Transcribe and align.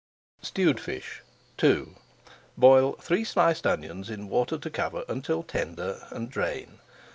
STEWED 0.41 0.79
FISH 0.79 1.21
II 1.63 1.89
Boil 2.57 2.93
three 2.93 3.23
sliced 3.23 3.67
onions 3.67 4.09
in 4.09 4.29
water 4.29 4.57
to 4.57 4.69
cover 4.71 5.03
until 5.07 5.43
tender, 5.43 6.07
and 6.09 6.27
drain. 6.31 6.79